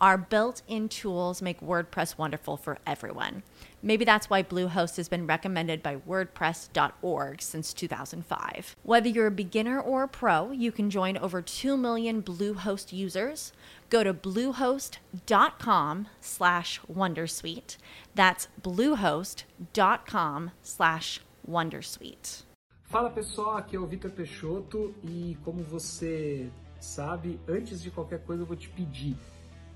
Our 0.00 0.16
built 0.16 0.62
in 0.68 0.88
tools 0.88 1.42
make 1.42 1.60
WordPress 1.60 2.16
wonderful 2.16 2.56
for 2.56 2.78
everyone. 2.86 3.42
Maybe 3.82 4.04
that's 4.04 4.30
why 4.30 4.44
Bluehost 4.44 4.96
has 4.96 5.08
been 5.08 5.26
recommended 5.26 5.82
by 5.82 5.96
WordPress.org 5.96 7.42
since 7.42 7.72
2005. 7.72 8.76
Whether 8.84 9.08
you're 9.08 9.26
a 9.26 9.32
beginner 9.32 9.80
or 9.80 10.04
a 10.04 10.08
pro, 10.08 10.52
you 10.52 10.70
can 10.70 10.88
join 10.88 11.16
over 11.18 11.42
2 11.42 11.76
million 11.76 12.22
Bluehost 12.22 12.92
users. 12.92 13.52
Go 13.90 14.04
to 14.04 14.14
bluehost.com 14.14 16.06
slash 16.20 16.80
Wondersuite. 16.92 17.76
That's 18.14 18.46
bluehost.com 18.62 20.50
slash 20.62 21.20
Wondersuite. 21.48 22.44
Fala 22.84 23.10
pessoal, 23.10 23.56
aqui 23.56 23.76
é 23.76 23.80
o 23.80 23.86
Vitor 23.86 24.10
Peixoto 24.10 24.94
e 25.02 25.36
como 25.44 25.62
você 25.62 26.50
sabe, 26.80 27.38
antes 27.48 27.82
de 27.82 27.90
qualquer 27.90 28.20
coisa 28.20 28.42
eu 28.42 28.46
vou 28.46 28.56
te 28.56 28.68
pedir 28.68 29.16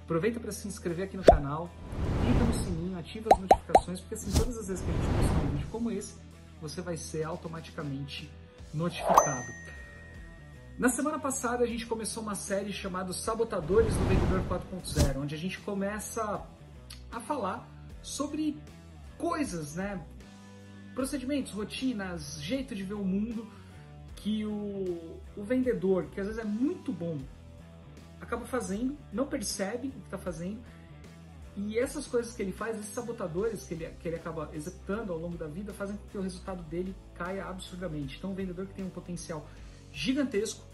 Aproveita 0.05 0.41
para 0.41 0.51
se 0.53 0.67
inscrever 0.67 1.07
aqui 1.07 1.17
no 1.17 1.23
canal, 1.23 1.71
clica 2.25 2.45
no 2.45 2.55
sininho, 2.55 2.99
ativa 2.99 3.29
as 3.33 3.39
notificações, 3.39 4.01
porque 4.01 4.15
assim, 4.17 4.31
todas 4.33 4.59
as 4.59 4.69
vezes 4.69 4.85
que 4.85 4.91
a 4.91 4.95
gente 4.95 5.07
postar 5.07 5.41
um 5.41 5.51
vídeo 5.51 5.69
como 5.71 5.91
esse, 5.91 6.15
você 6.61 6.81
vai 6.81 6.97
ser 6.97 7.25
automaticamente 7.25 8.31
notificado. 8.75 9.47
Na 10.79 10.89
semana 10.89 11.19
passada 11.19 11.63
a 11.63 11.67
gente 11.67 11.87
começou 11.87 12.23
uma 12.23 12.35
série 12.35 12.73
chamada 12.73 13.13
Sabotadores 13.13 13.95
do 13.95 14.05
Vendedor 14.09 14.43
4.0, 14.49 15.19
onde 15.19 15.35
a 15.35 15.39
gente 15.39 15.61
começa 15.61 16.45
a 17.11 17.21
falar 17.21 17.69
sobre 18.03 18.59
coisas, 19.17 19.77
né? 19.77 20.05
Procedimentos, 20.95 21.53
rotinas, 21.53 22.43
jeito 22.43 22.75
de 22.75 22.83
ver 22.83 22.95
o 22.95 23.05
mundo 23.05 23.47
que 24.17 24.45
o, 24.45 25.21
o 25.37 25.45
vendedor, 25.45 26.07
que 26.07 26.21
às 26.21 26.27
vezes 26.27 26.43
é 26.43 26.45
muito 26.45 26.93
bom 26.93 27.19
acaba 28.23 28.47
fazendo, 28.47 28.97
não 29.13 29.27
percebe 29.27 29.89
o 29.89 29.91
que 29.91 29.99
está 29.99 30.17
fazendo, 30.17 30.63
e 31.55 31.79
essas 31.79 32.07
coisas 32.07 32.35
que 32.35 32.41
ele 32.41 32.53
faz, 32.53 32.79
esses 32.79 32.95
sabotadores 32.95 33.67
que 33.67 33.75
ele, 33.75 33.87
que 34.01 34.09
ele 34.09 34.17
acaba 34.17 34.49
executando 34.55 35.13
ao 35.13 35.19
longo 35.19 35.37
da 35.37 35.47
vida, 35.47 35.73
fazem 35.75 35.97
com 35.97 36.07
que 36.09 36.17
o 36.17 36.23
resultado 36.23 36.63
dele 36.63 36.95
caia 37.15 37.45
absurdamente. 37.45 38.17
Então, 38.17 38.31
um 38.31 38.35
vendedor 38.35 38.67
que 38.67 38.75
tem 38.75 38.85
um 38.85 38.91
potencial 38.91 39.47
gigantesco 39.93 40.65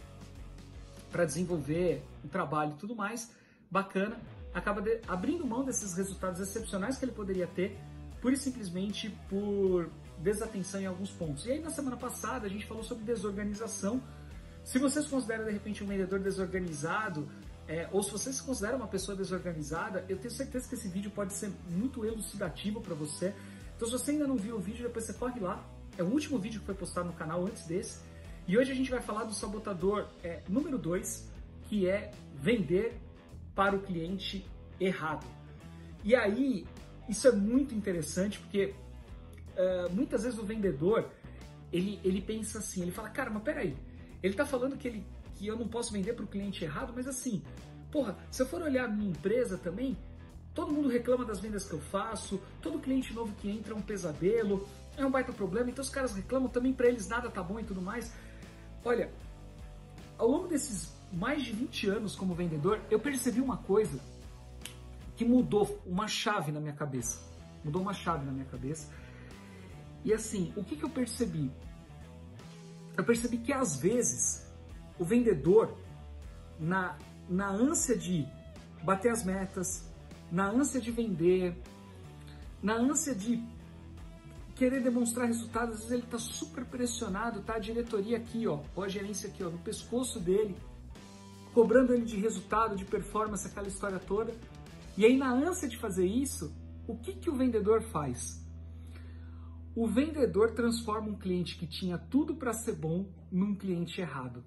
para 1.10 1.24
desenvolver 1.24 2.02
um 2.24 2.28
trabalho 2.28 2.72
e 2.72 2.76
tudo 2.76 2.94
mais, 2.94 3.32
bacana, 3.68 4.16
acaba 4.54 4.80
de, 4.80 5.00
abrindo 5.08 5.44
mão 5.44 5.64
desses 5.64 5.94
resultados 5.94 6.40
excepcionais 6.40 6.96
que 6.96 7.04
ele 7.04 7.12
poderia 7.12 7.46
ter, 7.48 7.76
pura 8.20 8.34
e 8.34 8.36
simplesmente 8.36 9.10
por 9.28 9.90
desatenção 10.18 10.80
em 10.80 10.86
alguns 10.86 11.10
pontos. 11.10 11.44
E 11.46 11.52
aí, 11.52 11.60
na 11.60 11.70
semana 11.70 11.96
passada, 11.96 12.46
a 12.46 12.48
gente 12.48 12.66
falou 12.66 12.84
sobre 12.84 13.04
desorganização 13.04 14.00
se 14.68 14.78
você 14.78 15.00
se 15.00 15.08
considera 15.08 15.46
de 15.46 15.50
repente 15.50 15.82
um 15.82 15.86
vendedor 15.86 16.20
desorganizado, 16.20 17.26
é, 17.66 17.88
ou 17.90 18.02
se 18.02 18.10
você 18.10 18.30
se 18.30 18.42
considera 18.42 18.76
uma 18.76 18.86
pessoa 18.86 19.16
desorganizada, 19.16 20.04
eu 20.10 20.18
tenho 20.18 20.30
certeza 20.30 20.68
que 20.68 20.74
esse 20.74 20.86
vídeo 20.88 21.10
pode 21.10 21.32
ser 21.32 21.50
muito 21.70 22.04
elucidativo 22.04 22.78
para 22.78 22.94
você. 22.94 23.34
Então, 23.74 23.88
se 23.88 23.92
você 23.92 24.10
ainda 24.10 24.26
não 24.26 24.36
viu 24.36 24.56
o 24.56 24.60
vídeo, 24.60 24.82
depois 24.82 25.06
você 25.06 25.14
corre 25.14 25.40
lá. 25.40 25.66
É 25.96 26.02
o 26.02 26.06
último 26.08 26.38
vídeo 26.38 26.60
que 26.60 26.66
foi 26.66 26.74
postado 26.74 27.06
no 27.06 27.14
canal 27.14 27.46
antes 27.46 27.66
desse. 27.66 28.00
E 28.46 28.58
hoje 28.58 28.70
a 28.70 28.74
gente 28.74 28.90
vai 28.90 29.00
falar 29.00 29.24
do 29.24 29.32
sabotador 29.32 30.06
é, 30.22 30.42
número 30.46 30.76
2, 30.76 31.30
que 31.62 31.88
é 31.88 32.10
vender 32.34 33.00
para 33.54 33.74
o 33.74 33.80
cliente 33.80 34.46
errado. 34.78 35.26
E 36.04 36.14
aí, 36.14 36.66
isso 37.08 37.26
é 37.26 37.32
muito 37.32 37.74
interessante 37.74 38.38
porque 38.38 38.74
uh, 39.56 39.90
muitas 39.94 40.24
vezes 40.24 40.38
o 40.38 40.44
vendedor 40.44 41.08
ele, 41.72 41.98
ele 42.04 42.20
pensa 42.20 42.58
assim, 42.58 42.82
ele 42.82 42.90
fala, 42.90 43.08
cara, 43.08 43.30
mas 43.30 43.42
peraí, 43.42 43.74
ele 44.22 44.34
está 44.34 44.44
falando 44.44 44.76
que, 44.76 44.88
ele, 44.88 45.06
que 45.34 45.46
eu 45.46 45.56
não 45.56 45.68
posso 45.68 45.92
vender 45.92 46.14
para 46.14 46.24
o 46.24 46.28
cliente 46.28 46.64
errado, 46.64 46.92
mas 46.94 47.06
assim, 47.06 47.42
porra, 47.90 48.16
se 48.30 48.42
eu 48.42 48.46
for 48.46 48.62
olhar 48.62 48.84
a 48.84 48.88
minha 48.88 49.10
empresa 49.10 49.56
também, 49.58 49.96
todo 50.54 50.72
mundo 50.72 50.88
reclama 50.88 51.24
das 51.24 51.40
vendas 51.40 51.66
que 51.66 51.74
eu 51.74 51.80
faço, 51.80 52.40
todo 52.60 52.78
cliente 52.78 53.14
novo 53.14 53.32
que 53.36 53.50
entra 53.50 53.72
é 53.72 53.76
um 53.76 53.82
pesadelo, 53.82 54.66
é 54.96 55.06
um 55.06 55.10
baita 55.10 55.32
problema, 55.32 55.70
então 55.70 55.82
os 55.82 55.90
caras 55.90 56.14
reclamam 56.14 56.48
também 56.48 56.72
para 56.72 56.88
eles 56.88 57.08
nada 57.08 57.30
tá 57.30 57.42
bom 57.42 57.60
e 57.60 57.64
tudo 57.64 57.80
mais. 57.80 58.12
Olha, 58.84 59.12
ao 60.16 60.28
longo 60.28 60.48
desses 60.48 60.92
mais 61.12 61.42
de 61.42 61.52
20 61.52 61.88
anos 61.88 62.16
como 62.16 62.34
vendedor, 62.34 62.80
eu 62.90 62.98
percebi 62.98 63.40
uma 63.40 63.56
coisa 63.58 64.00
que 65.16 65.24
mudou 65.24 65.80
uma 65.86 66.06
chave 66.06 66.52
na 66.52 66.60
minha 66.60 66.72
cabeça. 66.72 67.20
Mudou 67.64 67.82
uma 67.82 67.92
chave 67.92 68.24
na 68.24 68.32
minha 68.32 68.44
cabeça. 68.44 68.92
E 70.04 70.12
assim, 70.12 70.52
o 70.56 70.62
que, 70.62 70.76
que 70.76 70.84
eu 70.84 70.90
percebi? 70.90 71.50
Eu 72.98 73.04
percebi 73.04 73.38
que 73.38 73.52
às 73.52 73.76
vezes 73.76 74.44
o 74.98 75.04
vendedor, 75.04 75.78
na, 76.58 76.98
na 77.28 77.48
ânsia 77.48 77.96
de 77.96 78.26
bater 78.82 79.12
as 79.12 79.24
metas, 79.24 79.88
na 80.32 80.50
ânsia 80.50 80.80
de 80.80 80.90
vender, 80.90 81.56
na 82.60 82.74
ânsia 82.74 83.14
de 83.14 83.40
querer 84.56 84.82
demonstrar 84.82 85.28
resultados, 85.28 85.76
às 85.76 85.80
vezes 85.82 85.92
ele 85.92 86.02
está 86.02 86.18
super 86.18 86.64
pressionado, 86.64 87.40
tá 87.42 87.54
a 87.54 87.58
diretoria 87.60 88.16
aqui, 88.16 88.48
ó, 88.48 88.58
ou 88.74 88.82
a 88.82 88.88
gerência 88.88 89.28
aqui, 89.28 89.44
ó, 89.44 89.48
no 89.48 89.58
pescoço 89.58 90.18
dele, 90.18 90.56
cobrando 91.54 91.94
ele 91.94 92.04
de 92.04 92.16
resultado, 92.16 92.74
de 92.74 92.84
performance, 92.84 93.46
aquela 93.46 93.68
história 93.68 94.00
toda. 94.00 94.34
E 94.96 95.06
aí 95.06 95.16
na 95.16 95.32
ânsia 95.32 95.68
de 95.68 95.78
fazer 95.78 96.04
isso, 96.04 96.52
o 96.88 96.96
que, 96.96 97.12
que 97.12 97.30
o 97.30 97.36
vendedor 97.36 97.80
faz? 97.80 98.44
O 99.80 99.86
vendedor 99.86 100.54
transforma 100.54 101.06
um 101.06 101.14
cliente 101.14 101.56
que 101.56 101.64
tinha 101.64 101.96
tudo 101.96 102.34
para 102.34 102.52
ser 102.52 102.74
bom 102.74 103.06
num 103.30 103.54
cliente 103.54 104.00
errado. 104.00 104.42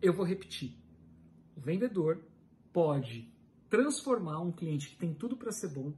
Eu 0.00 0.12
vou 0.12 0.24
repetir. 0.24 0.78
O 1.56 1.60
vendedor 1.60 2.20
pode 2.72 3.28
transformar 3.68 4.38
um 4.38 4.52
cliente 4.52 4.90
que 4.90 4.96
tem 4.96 5.12
tudo 5.12 5.36
para 5.36 5.50
ser 5.50 5.70
bom 5.70 5.92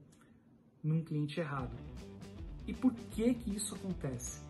num 0.83 1.05
cliente 1.05 1.39
errado. 1.39 1.77
E 2.67 2.73
por 2.73 2.95
que 2.95 3.35
que 3.35 3.55
isso 3.55 3.75
acontece? 3.75 4.41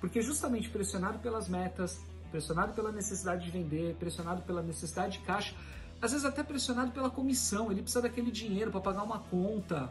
Porque 0.00 0.20
justamente 0.20 0.68
pressionado 0.68 1.18
pelas 1.20 1.48
metas, 1.48 1.98
pressionado 2.30 2.74
pela 2.74 2.92
necessidade 2.92 3.46
de 3.46 3.50
vender, 3.50 3.94
pressionado 3.94 4.42
pela 4.42 4.62
necessidade 4.62 5.18
de 5.18 5.24
caixa, 5.24 5.56
às 6.02 6.10
vezes 6.12 6.26
até 6.26 6.42
pressionado 6.42 6.92
pela 6.92 7.08
comissão, 7.08 7.72
ele 7.72 7.80
precisa 7.80 8.02
daquele 8.02 8.30
dinheiro 8.30 8.70
para 8.70 8.82
pagar 8.82 9.02
uma 9.02 9.20
conta, 9.20 9.90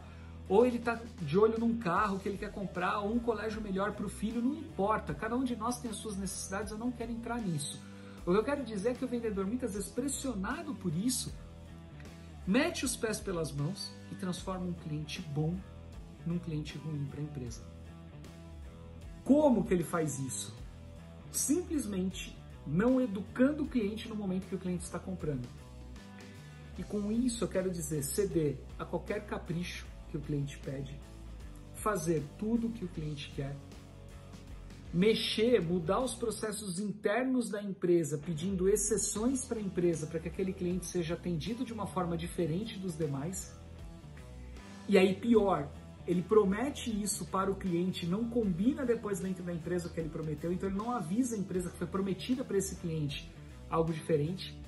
ou 0.50 0.66
ele 0.66 0.78
está 0.78 1.00
de 1.22 1.38
olho 1.38 1.60
num 1.60 1.78
carro 1.78 2.18
que 2.18 2.28
ele 2.28 2.36
quer 2.36 2.50
comprar, 2.50 2.98
ou 2.98 3.14
um 3.14 3.20
colégio 3.20 3.60
melhor 3.62 3.92
para 3.92 4.04
o 4.04 4.08
filho, 4.08 4.42
não 4.42 4.52
importa. 4.52 5.14
Cada 5.14 5.36
um 5.36 5.44
de 5.44 5.54
nós 5.54 5.78
tem 5.78 5.88
as 5.88 5.96
suas 5.98 6.16
necessidades, 6.16 6.72
eu 6.72 6.76
não 6.76 6.90
quero 6.90 7.12
entrar 7.12 7.40
nisso. 7.40 7.80
O 8.26 8.32
que 8.32 8.36
eu 8.36 8.42
quero 8.42 8.64
dizer 8.64 8.90
é 8.90 8.94
que 8.94 9.04
o 9.04 9.08
vendedor, 9.08 9.46
muitas 9.46 9.74
vezes 9.74 9.88
pressionado 9.88 10.74
por 10.74 10.92
isso, 10.92 11.32
mete 12.44 12.84
os 12.84 12.96
pés 12.96 13.20
pelas 13.20 13.52
mãos 13.52 13.92
e 14.10 14.16
transforma 14.16 14.66
um 14.66 14.72
cliente 14.72 15.22
bom 15.22 15.54
num 16.26 16.36
cliente 16.36 16.76
ruim 16.78 17.06
para 17.08 17.20
a 17.20 17.22
empresa. 17.22 17.62
Como 19.22 19.64
que 19.64 19.72
ele 19.72 19.84
faz 19.84 20.18
isso? 20.18 20.52
Simplesmente 21.30 22.36
não 22.66 23.00
educando 23.00 23.62
o 23.62 23.68
cliente 23.68 24.08
no 24.08 24.16
momento 24.16 24.48
que 24.48 24.56
o 24.56 24.58
cliente 24.58 24.82
está 24.82 24.98
comprando. 24.98 25.48
E 26.76 26.82
com 26.82 27.12
isso 27.12 27.44
eu 27.44 27.48
quero 27.48 27.70
dizer 27.70 28.02
ceder 28.02 28.58
a 28.76 28.84
qualquer 28.84 29.24
capricho 29.26 29.86
que 30.10 30.16
o 30.16 30.20
cliente 30.20 30.58
pede, 30.58 30.98
fazer 31.74 32.22
tudo 32.38 32.66
o 32.66 32.70
que 32.70 32.84
o 32.84 32.88
cliente 32.88 33.32
quer, 33.34 33.56
mexer, 34.92 35.62
mudar 35.62 36.00
os 36.00 36.14
processos 36.14 36.80
internos 36.80 37.48
da 37.48 37.62
empresa, 37.62 38.18
pedindo 38.18 38.68
exceções 38.68 39.44
para 39.44 39.58
a 39.58 39.62
empresa 39.62 40.06
para 40.06 40.18
que 40.18 40.28
aquele 40.28 40.52
cliente 40.52 40.86
seja 40.86 41.14
atendido 41.14 41.64
de 41.64 41.72
uma 41.72 41.86
forma 41.86 42.16
diferente 42.16 42.78
dos 42.78 42.96
demais. 42.96 43.56
E 44.88 44.98
aí, 44.98 45.14
pior, 45.14 45.70
ele 46.06 46.22
promete 46.22 46.90
isso 46.90 47.24
para 47.26 47.50
o 47.50 47.54
cliente, 47.54 48.04
não 48.04 48.28
combina 48.28 48.84
depois 48.84 49.20
dentro 49.20 49.44
da 49.44 49.54
empresa 49.54 49.86
o 49.86 49.92
que 49.92 50.00
ele 50.00 50.08
prometeu, 50.08 50.52
então 50.52 50.68
ele 50.68 50.78
não 50.78 50.90
avisa 50.90 51.36
a 51.36 51.38
empresa 51.38 51.70
que 51.70 51.78
foi 51.78 51.86
prometida 51.86 52.42
para 52.42 52.58
esse 52.58 52.76
cliente 52.76 53.30
algo 53.70 53.92
diferente. 53.92 54.58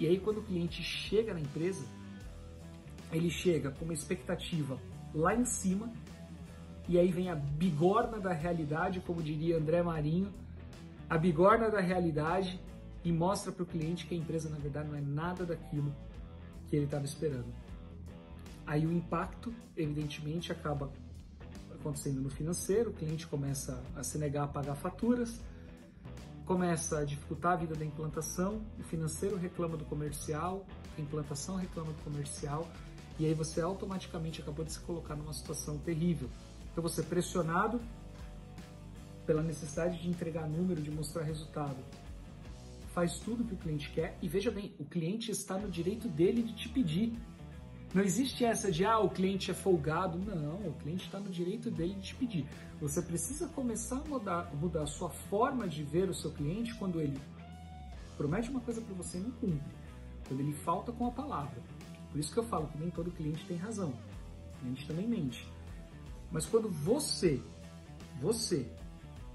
E 0.00 0.06
aí, 0.06 0.18
quando 0.18 0.38
o 0.38 0.42
cliente 0.42 0.82
chega 0.82 1.32
na 1.32 1.40
empresa, 1.40 1.84
ele 3.12 3.30
chega 3.30 3.70
com 3.70 3.84
uma 3.84 3.94
expectativa 3.94 4.78
lá 5.14 5.34
em 5.34 5.44
cima, 5.44 5.90
e 6.88 6.98
aí 6.98 7.10
vem 7.10 7.30
a 7.30 7.34
bigorna 7.34 8.18
da 8.18 8.32
realidade, 8.32 9.00
como 9.00 9.22
diria 9.22 9.58
André 9.58 9.82
Marinho, 9.82 10.32
a 11.08 11.18
bigorna 11.18 11.70
da 11.70 11.80
realidade 11.80 12.60
e 13.04 13.12
mostra 13.12 13.52
para 13.52 13.62
o 13.62 13.66
cliente 13.66 14.06
que 14.06 14.14
a 14.14 14.18
empresa 14.18 14.48
na 14.48 14.56
verdade 14.56 14.88
não 14.88 14.96
é 14.96 15.00
nada 15.00 15.44
daquilo 15.44 15.94
que 16.66 16.76
ele 16.76 16.84
estava 16.84 17.04
esperando. 17.04 17.52
Aí 18.66 18.86
o 18.86 18.92
impacto, 18.92 19.54
evidentemente, 19.76 20.52
acaba 20.52 20.92
acontecendo 21.74 22.20
no 22.20 22.28
financeiro, 22.28 22.90
o 22.90 22.92
cliente 22.92 23.26
começa 23.26 23.82
a 23.96 24.02
se 24.02 24.18
negar 24.18 24.44
a 24.44 24.48
pagar 24.48 24.74
faturas, 24.74 25.40
começa 26.44 26.98
a 26.98 27.04
dificultar 27.04 27.52
a 27.52 27.56
vida 27.56 27.74
da 27.74 27.84
implantação, 27.84 28.60
o 28.78 28.82
financeiro 28.82 29.36
reclama 29.36 29.76
do 29.76 29.84
comercial, 29.84 30.66
a 30.96 31.00
implantação 31.00 31.56
reclama 31.56 31.92
do 31.92 32.02
comercial, 32.02 32.68
e 33.18 33.26
aí 33.26 33.34
você 33.34 33.60
automaticamente 33.60 34.40
acabou 34.40 34.64
de 34.64 34.72
se 34.72 34.80
colocar 34.80 35.16
numa 35.16 35.32
situação 35.32 35.78
terrível. 35.78 36.28
Então 36.70 36.82
você 36.82 37.00
é 37.00 37.04
pressionado 37.04 37.80
pela 39.26 39.42
necessidade 39.42 40.00
de 40.00 40.08
entregar 40.08 40.48
número, 40.48 40.80
de 40.80 40.90
mostrar 40.90 41.22
resultado, 41.22 41.76
faz 42.94 43.18
tudo 43.18 43.44
que 43.44 43.54
o 43.54 43.56
cliente 43.56 43.90
quer 43.90 44.16
e 44.22 44.28
veja 44.28 44.50
bem, 44.50 44.74
o 44.78 44.84
cliente 44.84 45.30
está 45.30 45.58
no 45.58 45.70
direito 45.70 46.08
dele 46.08 46.42
de 46.42 46.54
te 46.54 46.68
pedir. 46.68 47.12
Não 47.94 48.02
existe 48.02 48.44
essa 48.44 48.70
de, 48.70 48.84
ah, 48.84 48.98
o 48.98 49.08
cliente 49.08 49.50
é 49.50 49.54
folgado. 49.54 50.18
Não, 50.18 50.56
o 50.68 50.74
cliente 50.74 51.06
está 51.06 51.18
no 51.18 51.30
direito 51.30 51.70
dele 51.70 51.94
de 51.94 52.02
te 52.02 52.14
pedir. 52.14 52.46
Você 52.80 53.00
precisa 53.00 53.48
começar 53.48 53.96
a 53.96 54.04
mudar, 54.04 54.54
mudar 54.54 54.82
a 54.82 54.86
sua 54.86 55.08
forma 55.08 55.66
de 55.66 55.82
ver 55.82 56.08
o 56.10 56.14
seu 56.14 56.30
cliente 56.30 56.74
quando 56.74 57.00
ele 57.00 57.18
promete 58.16 58.50
uma 58.50 58.60
coisa 58.60 58.80
para 58.80 58.94
você 58.94 59.18
e 59.18 59.20
não 59.20 59.30
cumpre. 59.30 59.76
Quando 60.26 60.40
ele 60.40 60.52
falta 60.52 60.92
com 60.92 61.06
a 61.06 61.10
palavra. 61.10 61.62
Por 62.10 62.18
isso 62.18 62.32
que 62.32 62.38
eu 62.38 62.44
falo 62.44 62.68
que 62.68 62.78
nem 62.78 62.90
todo 62.90 63.10
cliente 63.10 63.46
tem 63.46 63.56
razão. 63.56 63.92
O 64.54 64.58
cliente 64.60 64.86
também 64.86 65.06
mente. 65.06 65.46
Mas 66.30 66.46
quando 66.46 66.68
você, 66.68 67.42
você, 68.20 68.70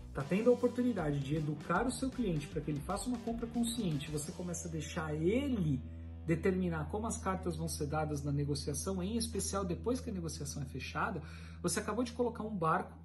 está 0.10 0.24
tendo 0.24 0.50
a 0.50 0.54
oportunidade 0.54 1.20
de 1.20 1.36
educar 1.36 1.88
o 1.88 1.92
seu 1.92 2.10
cliente 2.10 2.48
para 2.48 2.62
que 2.62 2.70
ele 2.70 2.80
faça 2.80 3.08
uma 3.08 3.18
compra 3.20 3.48
consciente, 3.48 4.12
você 4.12 4.32
começa 4.32 4.68
a 4.68 4.72
deixar 4.72 5.14
ele 5.16 5.82
determinar 6.26 6.90
como 6.90 7.08
as 7.08 7.18
cartas 7.18 7.58
vão 7.58 7.68
ser 7.68 7.88
dadas 7.88 8.24
na 8.24 8.32
negociação, 8.32 9.02
em 9.02 9.18
especial 9.18 9.66
depois 9.66 10.00
que 10.00 10.10
a 10.10 10.14
negociação 10.14 10.62
é 10.62 10.66
fechada, 10.66 11.22
você 11.62 11.80
acabou 11.80 12.04
de 12.04 12.14
colocar 12.14 12.44
um 12.44 12.56
barco 12.56 12.98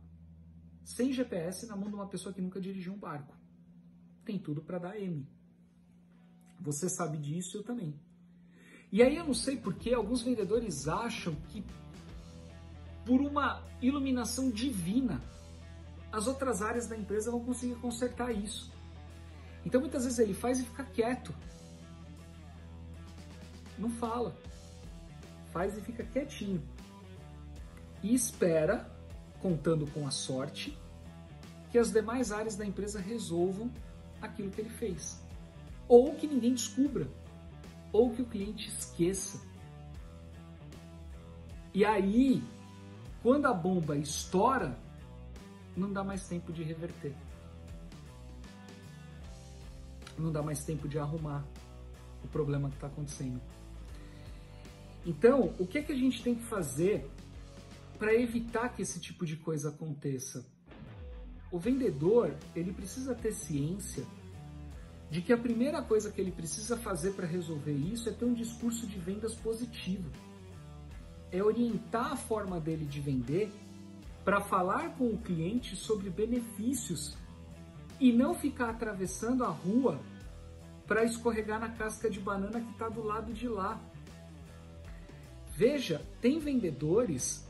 sem 0.84 1.12
GPS 1.12 1.66
na 1.66 1.76
mão 1.76 1.88
de 1.88 1.94
uma 1.94 2.08
pessoa 2.08 2.32
que 2.32 2.40
nunca 2.40 2.60
dirigiu 2.60 2.92
um 2.92 2.98
barco. 2.98 3.36
Tem 4.24 4.38
tudo 4.38 4.62
para 4.62 4.78
dar 4.78 5.00
M. 5.00 5.26
Você 6.60 6.88
sabe 6.88 7.18
disso, 7.18 7.56
eu 7.56 7.62
também. 7.62 7.98
E 8.90 9.02
aí 9.02 9.16
eu 9.16 9.24
não 9.24 9.34
sei 9.34 9.56
porque 9.56 9.92
alguns 9.92 10.22
vendedores 10.22 10.88
acham 10.88 11.34
que 11.48 11.64
por 13.04 13.20
uma 13.20 13.62
iluminação 13.80 14.50
divina 14.50 15.20
as 16.10 16.26
outras 16.26 16.62
áreas 16.62 16.86
da 16.86 16.96
empresa 16.96 17.30
vão 17.30 17.44
conseguir 17.44 17.74
consertar 17.76 18.32
isso. 18.32 18.72
Então 19.64 19.80
muitas 19.80 20.04
vezes 20.04 20.18
ele 20.18 20.32
faz 20.32 20.60
e 20.60 20.64
fica 20.64 20.84
quieto. 20.84 21.34
Não 23.78 23.90
fala. 23.90 24.34
Faz 25.52 25.76
e 25.76 25.80
fica 25.82 26.02
quietinho. 26.04 26.62
E 28.02 28.14
espera, 28.14 28.90
contando 29.40 29.86
com 29.92 30.06
a 30.06 30.10
sorte, 30.10 30.76
que 31.70 31.78
as 31.78 31.92
demais 31.92 32.32
áreas 32.32 32.56
da 32.56 32.64
empresa 32.64 32.98
resolvam 32.98 33.70
aquilo 34.20 34.50
que 34.50 34.60
ele 34.60 34.70
fez. 34.70 35.20
Ou 35.86 36.14
que 36.14 36.26
ninguém 36.26 36.54
descubra. 36.54 37.06
Ou 37.92 38.10
que 38.10 38.22
o 38.22 38.26
cliente 38.26 38.68
esqueça. 38.68 39.40
E 41.72 41.84
aí, 41.84 42.42
quando 43.22 43.46
a 43.46 43.54
bomba 43.54 43.96
estoura, 43.96 44.78
não 45.76 45.92
dá 45.92 46.02
mais 46.02 46.26
tempo 46.26 46.52
de 46.52 46.62
reverter. 46.62 47.14
Não 50.18 50.32
dá 50.32 50.42
mais 50.42 50.64
tempo 50.64 50.88
de 50.88 50.98
arrumar 50.98 51.46
o 52.24 52.28
problema 52.28 52.68
que 52.68 52.74
está 52.74 52.88
acontecendo. 52.88 53.40
Então, 55.06 55.54
o 55.58 55.66
que 55.66 55.78
é 55.78 55.82
que 55.82 55.92
a 55.92 55.96
gente 55.96 56.22
tem 56.22 56.34
que 56.34 56.44
fazer 56.44 57.08
para 57.98 58.14
evitar 58.14 58.68
que 58.70 58.82
esse 58.82 59.00
tipo 59.00 59.24
de 59.24 59.36
coisa 59.36 59.70
aconteça? 59.70 60.44
O 61.50 61.58
vendedor, 61.58 62.36
ele 62.54 62.72
precisa 62.72 63.14
ter 63.14 63.32
ciência 63.32 64.04
de 65.10 65.22
que 65.22 65.32
a 65.32 65.38
primeira 65.38 65.80
coisa 65.82 66.12
que 66.12 66.20
ele 66.20 66.32
precisa 66.32 66.76
fazer 66.76 67.12
para 67.12 67.26
resolver 67.26 67.72
isso 67.72 68.08
é 68.08 68.12
ter 68.12 68.24
um 68.24 68.34
discurso 68.34 68.86
de 68.86 68.98
vendas 68.98 69.34
positivo. 69.34 70.10
É 71.32 71.42
orientar 71.42 72.12
a 72.12 72.16
forma 72.16 72.60
dele 72.60 72.84
de 72.84 73.00
vender 73.00 73.50
para 74.24 74.40
falar 74.40 74.96
com 74.96 75.08
o 75.08 75.18
cliente 75.18 75.74
sobre 75.76 76.10
benefícios 76.10 77.16
e 77.98 78.12
não 78.12 78.34
ficar 78.34 78.70
atravessando 78.70 79.44
a 79.44 79.48
rua 79.48 79.98
para 80.86 81.04
escorregar 81.04 81.58
na 81.58 81.70
casca 81.70 82.08
de 82.08 82.20
banana 82.20 82.60
que 82.60 82.70
está 82.70 82.88
do 82.88 83.02
lado 83.02 83.32
de 83.32 83.48
lá. 83.48 83.80
Veja, 85.56 86.00
tem 86.20 86.38
vendedores 86.38 87.46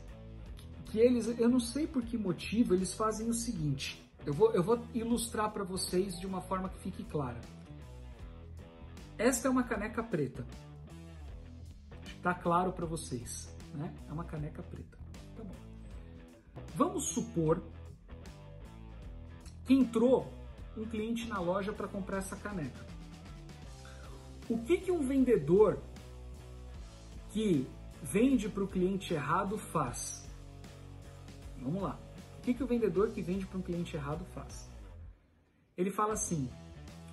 que 0.85 0.99
eles, 0.99 1.27
eu 1.39 1.47
não 1.47 1.59
sei 1.59 1.85
por 1.85 2.03
que 2.03 2.17
motivo, 2.17 2.73
eles 2.73 2.93
fazem 2.93 3.29
o 3.29 3.33
seguinte. 3.33 4.08
Eu 4.25 4.33
vou, 4.33 4.51
eu 4.51 4.63
vou 4.63 4.85
ilustrar 4.93 5.51
para 5.51 5.63
vocês 5.63 6.19
de 6.19 6.27
uma 6.27 6.41
forma 6.41 6.69
que 6.69 6.79
fique 6.79 7.03
clara. 7.03 7.39
Esta 9.17 9.47
é 9.47 9.51
uma 9.51 9.63
caneca 9.63 10.03
preta. 10.03 10.45
Está 12.05 12.33
claro 12.33 12.71
para 12.73 12.85
vocês, 12.85 13.53
né? 13.73 13.93
É 14.07 14.13
uma 14.13 14.25
caneca 14.25 14.61
preta. 14.61 14.97
Tá 15.35 15.43
bom. 15.43 15.55
Vamos 16.75 17.05
supor 17.05 17.63
que 19.65 19.73
entrou 19.73 20.31
um 20.75 20.85
cliente 20.85 21.27
na 21.27 21.39
loja 21.39 21.71
para 21.71 21.87
comprar 21.87 22.17
essa 22.17 22.35
caneca. 22.35 22.85
O 24.49 24.57
que, 24.59 24.77
que 24.77 24.91
um 24.91 25.01
vendedor 25.01 25.79
que 27.29 27.67
vende 28.01 28.49
para 28.49 28.63
o 28.63 28.67
cliente 28.67 29.13
errado 29.13 29.57
faz? 29.57 30.27
Vamos 31.61 31.83
lá. 31.83 31.99
O 32.39 32.41
que, 32.41 32.53
que 32.53 32.63
o 32.63 32.67
vendedor 32.67 33.11
que 33.11 33.21
vende 33.21 33.45
para 33.45 33.59
um 33.59 33.61
cliente 33.61 33.97
errado 33.97 34.23
faz? 34.33 34.69
Ele 35.77 35.91
fala 35.91 36.13
assim: 36.13 36.49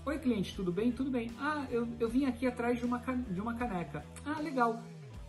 Oi, 0.04 0.20
cliente, 0.20 0.54
tudo 0.54 0.70
bem? 0.70 0.92
Tudo 0.92 1.10
bem. 1.10 1.32
Ah, 1.36 1.66
eu, 1.68 1.88
eu 1.98 2.08
vim 2.08 2.26
aqui 2.26 2.46
atrás 2.46 2.78
de 2.78 2.84
uma, 2.84 2.98
de 2.98 3.40
uma 3.40 3.56
caneca. 3.56 4.04
Ah, 4.24 4.40
legal. 4.40 4.80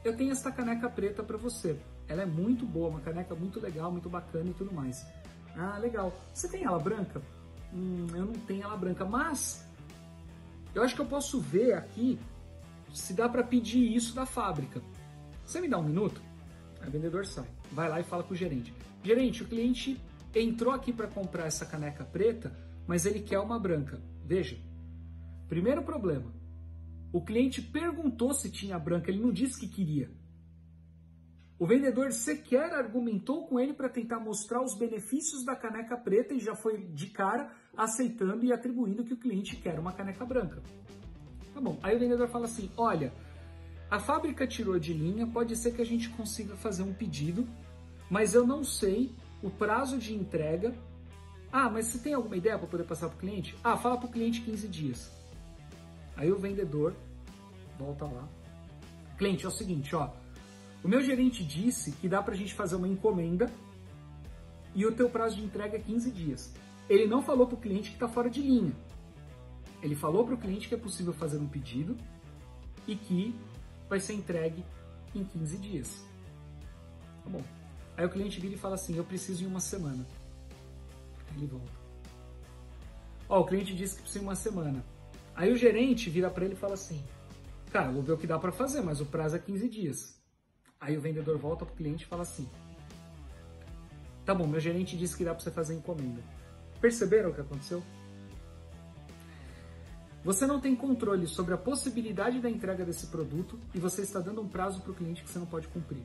Eu 0.06 0.16
tenho 0.16 0.32
essa 0.32 0.52
caneca 0.52 0.88
preta 0.88 1.24
para 1.24 1.36
você. 1.36 1.80
Ela 2.08 2.22
é 2.22 2.26
muito 2.28 2.64
boa, 2.64 2.90
uma 2.90 3.00
caneca 3.02 3.34
muito 3.34 3.60
legal, 3.60 3.92
muito 3.92 4.08
bacana 4.08 4.52
e 4.52 4.54
tudo 4.54 4.72
mais. 4.72 5.04
Ah, 5.56 5.80
legal. 5.80 6.14
Você 6.32 6.48
tem 6.48 6.64
ela 6.64 6.78
branca? 6.78 7.20
Hum, 7.74 8.06
eu 8.14 8.26
não 8.26 8.34
tenho 8.34 8.66
ela 8.66 8.78
branca, 8.78 9.04
mas 9.04 9.68
eu 10.76 10.84
acho 10.84 10.94
que 10.94 11.02
eu 11.02 11.08
posso 11.08 11.42
ver 11.42 11.74
aqui 11.74 12.20
se 12.94 13.16
dá 13.16 13.28
para 13.28 13.44
pedir 13.44 13.96
isso 13.96 14.14
da 14.14 14.28
fábrica. 14.28 14.80
Você 15.44 15.60
me 15.60 15.68
dá 15.68 15.80
um 15.80 15.84
minuto? 15.84 16.22
Aí 16.82 16.88
o 16.88 16.92
vendedor 16.92 17.26
sai, 17.26 17.48
vai 17.72 17.90
lá 17.90 18.00
e 18.00 18.04
fala 18.04 18.22
com 18.22 18.36
o 18.36 18.38
gerente. 18.38 18.72
Gerente, 19.08 19.42
o 19.42 19.48
cliente 19.48 19.98
entrou 20.36 20.74
aqui 20.74 20.92
para 20.92 21.08
comprar 21.08 21.46
essa 21.46 21.66
caneca 21.66 22.04
preta, 22.04 22.52
mas 22.86 23.06
ele 23.06 23.22
quer 23.22 23.40
uma 23.40 23.58
branca. 23.58 24.02
Veja, 24.26 24.58
primeiro 25.48 25.82
problema. 25.82 26.34
O 27.14 27.24
cliente 27.24 27.62
perguntou 27.62 28.34
se 28.34 28.52
tinha 28.52 28.78
branca, 28.78 29.10
ele 29.10 29.22
não 29.22 29.32
disse 29.32 29.62
que 29.62 29.70
queria. 29.70 30.12
O 31.58 31.66
vendedor 31.66 32.12
sequer 32.12 32.74
argumentou 32.74 33.48
com 33.48 33.58
ele 33.58 33.72
para 33.72 33.88
tentar 33.88 34.20
mostrar 34.20 34.62
os 34.62 34.78
benefícios 34.78 35.46
da 35.46 35.56
caneca 35.56 35.96
preta 35.96 36.34
e 36.34 36.42
já 36.42 36.54
foi 36.54 36.78
de 36.88 37.08
cara 37.08 37.50
aceitando 37.78 38.44
e 38.44 38.52
atribuindo 38.52 39.06
que 39.06 39.14
o 39.14 39.18
cliente 39.18 39.56
quer 39.56 39.80
uma 39.80 39.94
caneca 39.94 40.26
branca. 40.26 40.62
Tá 41.54 41.62
bom. 41.62 41.80
Aí 41.82 41.96
o 41.96 42.00
vendedor 42.00 42.28
fala 42.28 42.44
assim: 42.44 42.70
olha, 42.76 43.14
a 43.90 44.02
fábrica 44.02 44.46
tirou 44.46 44.78
de 44.78 44.92
linha, 44.92 45.26
pode 45.26 45.56
ser 45.56 45.74
que 45.74 45.82
a 45.82 45.86
gente 45.86 46.10
consiga 46.10 46.58
fazer 46.58 46.84
um 46.84 46.94
pedido, 46.94 47.48
mas 48.10 48.34
eu 48.34 48.46
não 48.46 48.64
sei 48.64 49.12
o 49.42 49.50
prazo 49.50 49.98
de 49.98 50.14
entrega. 50.14 50.76
Ah, 51.52 51.70
mas 51.70 51.88
você 51.88 52.00
tem 52.00 52.14
alguma 52.14 52.36
ideia 52.36 52.58
para 52.58 52.68
poder 52.68 52.84
passar 52.84 53.08
para 53.10 53.16
o 53.16 53.20
cliente? 53.20 53.56
Ah, 53.64 53.78
fala 53.78 53.98
para 53.98 54.08
o 54.08 54.12
cliente 54.12 54.42
15 54.42 54.68
dias. 54.68 55.12
Aí 56.16 56.32
o 56.32 56.38
vendedor 56.38 56.96
volta 57.78 58.06
lá. 58.06 58.28
Cliente, 59.18 59.46
é 59.46 59.48
o 59.48 59.52
seguinte, 59.52 59.96
ó. 59.96 60.10
O 60.84 60.88
meu 60.88 61.02
gerente 61.02 61.44
disse 61.44 61.92
que 61.92 62.08
dá 62.08 62.22
para 62.22 62.34
a 62.34 62.38
gente 62.38 62.54
fazer 62.54 62.76
uma 62.76 62.88
encomenda 62.88 63.52
e 64.76 64.86
o 64.86 64.92
teu 64.92 65.10
prazo 65.10 65.36
de 65.36 65.44
entrega 65.44 65.78
é 65.78 65.80
15 65.80 66.12
dias. 66.12 66.54
Ele 66.90 67.08
não 67.08 67.22
falou 67.22 67.48
para 67.48 67.56
o 67.56 67.60
cliente 67.60 67.90
que 67.90 67.96
está 67.96 68.08
fora 68.08 68.30
de 68.30 68.42
linha. 68.42 68.74
Ele 69.82 69.96
falou 69.96 70.26
para 70.26 70.36
o 70.36 70.38
cliente 70.38 70.68
que 70.68 70.76
é 70.76 70.78
possível 70.78 71.14
fazer 71.14 71.38
um 71.38 71.48
pedido 71.48 71.98
e 72.88 72.96
que 72.96 73.36
vai 73.90 74.00
ser 74.00 74.14
entregue 74.14 74.64
em 75.14 75.24
15 75.24 75.58
dias. 75.58 76.06
Tá 77.24 77.30
bom. 77.30 77.42
Aí 77.98 78.06
o 78.06 78.10
cliente 78.10 78.40
vira 78.40 78.54
e 78.54 78.58
fala 78.58 78.76
assim: 78.76 78.96
Eu 78.96 79.04
preciso 79.04 79.44
em 79.44 79.48
uma 79.48 79.60
semana. 79.60 80.06
Aí 81.30 81.38
ele 81.38 81.48
volta. 81.48 81.72
Ó, 83.28 83.42
o 83.42 83.46
cliente 83.46 83.76
disse 83.76 83.96
que 83.96 84.04
precisa 84.04 84.24
em 84.24 84.28
uma 84.28 84.36
semana. 84.36 84.86
Aí 85.36 85.52
o 85.52 85.58
gerente 85.58 86.10
vira 86.10 86.30
para 86.30 86.46
ele 86.46 86.54
e 86.54 86.58
fala 86.58 86.76
assim: 86.76 87.04
Cara, 87.72 87.92
vou 87.92 88.04
ver 88.04 88.14
o 88.14 88.18
que 88.18 88.28
dá 88.28 88.38
para 88.38 88.52
fazer, 88.52 88.82
mas 88.82 89.02
o 89.02 89.06
prazo 89.06 89.36
é 89.36 89.40
15 89.40 89.68
dias. 89.68 90.22
Aí 90.80 90.96
o 90.96 91.02
vendedor 91.02 91.38
volta 91.40 91.66
pro 91.66 91.76
cliente 91.76 92.04
e 92.04 92.08
fala 92.08 92.22
assim: 92.22 92.48
Tá 94.24 94.36
bom, 94.36 94.46
meu 94.46 94.60
gerente 94.60 94.96
disse 94.96 95.18
que 95.18 95.26
dá 95.26 95.34
para 95.34 95.44
você 95.44 95.52
fazer 95.52 95.74
encomenda. 95.74 96.22
Perceberam 96.80 97.32
o 97.32 97.34
que 97.34 97.42
aconteceu? 97.42 97.84
Você 100.24 100.46
não 100.46 100.60
tem 100.60 100.76
controle 100.76 101.26
sobre 101.26 101.54
a 101.54 101.58
possibilidade 101.58 102.40
da 102.40 102.50
entrega 102.50 102.86
desse 102.86 103.08
produto 103.08 103.60
e 103.74 103.80
você 103.80 104.02
está 104.02 104.20
dando 104.20 104.42
um 104.42 104.48
prazo 104.48 104.82
para 104.82 104.92
o 104.92 104.96
cliente 104.96 105.24
que 105.24 105.30
você 105.30 105.40
não 105.40 105.46
pode 105.46 105.68
cumprir. 105.70 106.04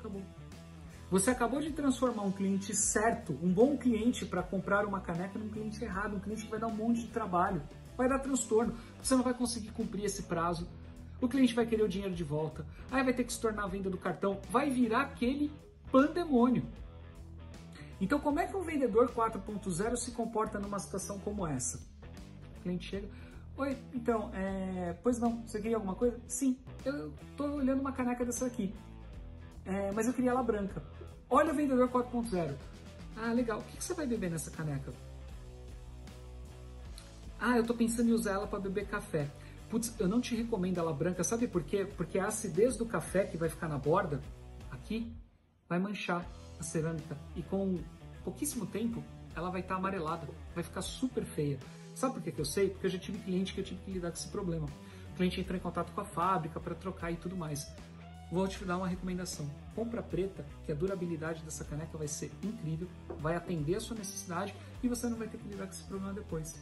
Acabou. 0.00 0.22
Você 1.10 1.30
acabou 1.30 1.60
de 1.60 1.72
transformar 1.72 2.22
um 2.22 2.32
cliente 2.32 2.74
certo, 2.74 3.36
um 3.42 3.52
bom 3.52 3.76
cliente 3.76 4.24
para 4.24 4.42
comprar 4.42 4.86
uma 4.86 5.00
caneca, 5.00 5.38
num 5.38 5.48
cliente 5.48 5.82
errado, 5.84 6.16
um 6.16 6.20
cliente 6.20 6.44
que 6.44 6.50
vai 6.50 6.60
dar 6.60 6.68
um 6.68 6.74
monte 6.74 7.02
de 7.02 7.08
trabalho, 7.08 7.62
vai 7.96 8.08
dar 8.08 8.20
transtorno, 8.20 8.74
você 9.02 9.14
não 9.14 9.22
vai 9.22 9.34
conseguir 9.34 9.72
cumprir 9.72 10.04
esse 10.04 10.22
prazo, 10.22 10.68
o 11.20 11.28
cliente 11.28 11.52
vai 11.52 11.66
querer 11.66 11.82
o 11.82 11.88
dinheiro 11.88 12.14
de 12.14 12.24
volta, 12.24 12.64
aí 12.90 13.02
vai 13.02 13.12
ter 13.12 13.24
que 13.24 13.32
se 13.32 13.40
tornar 13.40 13.64
a 13.64 13.66
venda 13.66 13.90
do 13.90 13.98
cartão, 13.98 14.40
vai 14.50 14.70
virar 14.70 15.02
aquele 15.02 15.52
pandemônio. 15.90 16.64
Então, 18.00 18.18
como 18.18 18.40
é 18.40 18.46
que 18.46 18.56
um 18.56 18.62
vendedor 18.62 19.10
4.0 19.10 19.96
se 19.96 20.12
comporta 20.12 20.58
numa 20.58 20.78
situação 20.78 21.18
como 21.18 21.46
essa? 21.46 21.80
O 22.56 22.62
cliente 22.62 22.88
chega, 22.88 23.08
oi, 23.56 23.76
então, 23.92 24.30
é... 24.32 24.96
pois 25.02 25.18
não, 25.18 25.42
você 25.44 25.60
queria 25.60 25.76
alguma 25.76 25.96
coisa? 25.96 26.18
Sim, 26.28 26.56
eu 26.84 27.12
estou 27.32 27.50
olhando 27.56 27.80
uma 27.80 27.92
caneca 27.92 28.24
dessa 28.24 28.46
aqui, 28.46 28.72
é, 29.70 29.92
mas 29.92 30.08
eu 30.08 30.12
queria 30.12 30.30
ela 30.30 30.42
branca. 30.42 30.82
Olha 31.28 31.52
o 31.52 31.54
vendedor 31.54 31.88
4.0. 31.88 32.56
Ah, 33.16 33.32
legal, 33.32 33.60
o 33.60 33.62
que 33.62 33.82
você 33.82 33.94
vai 33.94 34.04
beber 34.04 34.28
nessa 34.28 34.50
caneca? 34.50 34.92
Ah, 37.38 37.56
eu 37.56 37.60
estou 37.60 37.76
pensando 37.76 38.10
em 38.10 38.12
usar 38.12 38.32
ela 38.32 38.46
para 38.48 38.58
beber 38.58 38.88
café. 38.88 39.30
Putz, 39.68 39.94
eu 40.00 40.08
não 40.08 40.20
te 40.20 40.34
recomendo 40.34 40.78
ela 40.78 40.92
branca, 40.92 41.22
sabe 41.22 41.46
por 41.46 41.62
quê? 41.62 41.86
Porque 41.96 42.18
a 42.18 42.26
acidez 42.26 42.76
do 42.76 42.84
café 42.84 43.24
que 43.24 43.36
vai 43.36 43.48
ficar 43.48 43.68
na 43.68 43.78
borda, 43.78 44.20
aqui, 44.72 45.14
vai 45.68 45.78
manchar 45.78 46.26
a 46.58 46.62
cerâmica 46.64 47.16
e 47.36 47.42
com 47.42 47.78
pouquíssimo 48.24 48.66
tempo 48.66 49.02
ela 49.36 49.50
vai 49.50 49.60
estar 49.60 49.74
tá 49.74 49.78
amarelada, 49.78 50.26
vai 50.52 50.64
ficar 50.64 50.82
super 50.82 51.24
feia. 51.24 51.58
Sabe 51.94 52.14
por 52.14 52.22
que 52.22 52.36
eu 52.38 52.44
sei? 52.44 52.70
Porque 52.70 52.86
eu 52.86 52.90
já 52.90 52.98
tive 52.98 53.18
cliente 53.18 53.54
que 53.54 53.60
eu 53.60 53.64
tive 53.64 53.80
que 53.82 53.90
lidar 53.92 54.10
com 54.10 54.16
esse 54.16 54.28
problema. 54.28 54.66
O 55.12 55.16
cliente 55.16 55.40
entrou 55.40 55.56
em 55.56 55.60
contato 55.60 55.92
com 55.92 56.00
a 56.00 56.04
fábrica 56.04 56.58
para 56.58 56.74
trocar 56.74 57.12
e 57.12 57.16
tudo 57.16 57.36
mais. 57.36 57.72
Vou 58.30 58.46
te 58.46 58.64
dar 58.64 58.76
uma 58.76 58.86
recomendação. 58.86 59.50
Compra 59.74 60.02
preta, 60.02 60.46
que 60.64 60.70
a 60.70 60.74
durabilidade 60.74 61.42
dessa 61.42 61.64
caneca 61.64 61.98
vai 61.98 62.06
ser 62.06 62.30
incrível, 62.42 62.88
vai 63.18 63.34
atender 63.34 63.74
a 63.74 63.80
sua 63.80 63.96
necessidade 63.96 64.54
e 64.82 64.88
você 64.88 65.08
não 65.08 65.16
vai 65.16 65.26
ter 65.26 65.38
que 65.38 65.48
lidar 65.48 65.66
com 65.66 65.72
esse 65.72 65.82
problema 65.84 66.12
depois. 66.12 66.54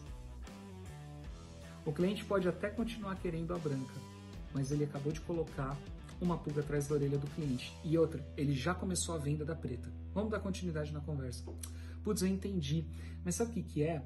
O 1.85 1.93
cliente 1.93 2.25
pode 2.25 2.49
até 2.49 2.71
continuar 2.71 3.17
querendo 3.17 3.55
a 3.55 3.59
branca, 3.59 3.95
mas 4.55 4.71
ele 4.71 4.85
acabou 4.85 5.13
de 5.13 5.21
colocar 5.21 5.77
uma 6.21 6.39
pulga 6.39 6.63
atrás 6.63 6.89
da 6.89 6.95
orelha 6.95 7.19
do 7.19 7.27
cliente. 7.29 7.77
E 7.85 7.97
outra, 7.99 8.27
ele 8.37 8.55
já 8.55 8.75
começou 8.75 9.15
a 9.15 9.19
venda 9.19 9.45
da 9.45 9.55
preta. 9.55 9.93
Vamos 10.13 10.31
dar 10.31 10.41
continuidade 10.41 10.93
na 10.93 11.01
conversa. 11.01 11.45
Putz, 12.03 12.23
eu 12.23 12.29
entendi. 12.29 12.87
Mas 13.25 13.35
sabe 13.35 13.51
o 13.51 13.55
que, 13.55 13.63
que 13.63 13.83
é? 13.83 14.03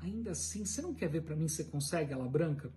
Ainda 0.00 0.32
assim, 0.32 0.64
você 0.64 0.82
não 0.82 0.92
quer 0.92 1.08
ver 1.08 1.22
para 1.22 1.36
mim 1.36 1.48
se 1.48 1.64
consegue 1.64 2.12
ela 2.12 2.28
branca? 2.28 2.72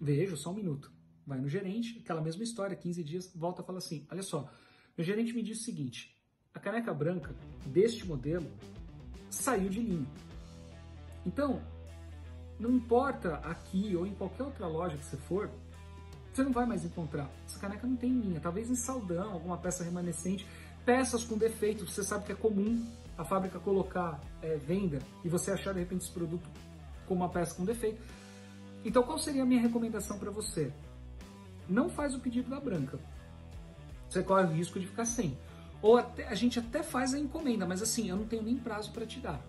Veja, 0.00 0.36
só 0.36 0.50
um 0.50 0.54
minuto. 0.54 0.99
Vai 1.26 1.38
no 1.38 1.48
gerente, 1.48 2.00
aquela 2.02 2.20
mesma 2.20 2.42
história, 2.42 2.76
15 2.76 3.04
dias, 3.04 3.32
volta 3.34 3.62
e 3.62 3.64
fala 3.64 3.78
assim: 3.78 4.06
olha 4.10 4.22
só, 4.22 4.50
meu 4.96 5.04
gerente 5.04 5.32
me 5.32 5.42
disse 5.42 5.62
o 5.62 5.64
seguinte: 5.64 6.16
a 6.54 6.58
caneca 6.58 6.92
branca 6.92 7.34
deste 7.66 8.06
modelo 8.06 8.50
saiu 9.30 9.68
de 9.68 9.80
linha. 9.80 10.08
Então, 11.24 11.62
não 12.58 12.70
importa 12.70 13.36
aqui 13.36 13.94
ou 13.96 14.06
em 14.06 14.14
qualquer 14.14 14.44
outra 14.44 14.66
loja 14.66 14.96
que 14.96 15.04
você 15.04 15.16
for, 15.16 15.50
você 16.32 16.42
não 16.42 16.52
vai 16.52 16.66
mais 16.66 16.84
encontrar. 16.84 17.30
Essa 17.46 17.58
caneca 17.58 17.86
não 17.86 17.96
tem 17.96 18.10
linha, 18.12 18.40
talvez 18.40 18.70
em 18.70 18.74
saldão, 18.74 19.32
alguma 19.32 19.58
peça 19.58 19.82
remanescente, 19.84 20.46
peças 20.84 21.24
com 21.24 21.36
defeito, 21.36 21.86
você 21.86 22.02
sabe 22.02 22.26
que 22.26 22.32
é 22.32 22.34
comum 22.34 22.84
a 23.16 23.24
fábrica 23.24 23.58
colocar 23.58 24.20
é, 24.42 24.56
venda 24.56 24.98
e 25.24 25.28
você 25.28 25.50
achar 25.50 25.74
de 25.74 25.80
repente 25.80 26.04
esse 26.04 26.12
produto 26.12 26.48
com 27.06 27.14
uma 27.14 27.28
peça 27.28 27.54
com 27.54 27.64
defeito. 27.64 28.00
Então 28.84 29.02
qual 29.02 29.18
seria 29.18 29.42
a 29.42 29.46
minha 29.46 29.60
recomendação 29.60 30.18
para 30.18 30.30
você? 30.30 30.72
Não 31.70 31.88
faz 31.88 32.14
o 32.14 32.20
pedido 32.20 32.50
da 32.50 32.58
branca. 32.58 32.98
Você 34.08 34.24
corre 34.24 34.44
o 34.44 34.52
risco 34.52 34.80
de 34.80 34.88
ficar 34.88 35.04
sem. 35.04 35.38
Ou 35.80 35.96
até, 35.96 36.26
a 36.26 36.34
gente 36.34 36.58
até 36.58 36.82
faz 36.82 37.14
a 37.14 37.18
encomenda, 37.18 37.64
mas 37.64 37.80
assim, 37.80 38.10
eu 38.10 38.16
não 38.16 38.26
tenho 38.26 38.42
nem 38.42 38.56
prazo 38.56 38.90
para 38.90 39.06
te 39.06 39.20
dar. 39.20 39.40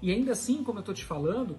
E 0.00 0.10
ainda 0.10 0.32
assim, 0.32 0.62
como 0.62 0.78
eu 0.78 0.80
estou 0.80 0.94
te 0.94 1.04
falando, 1.04 1.58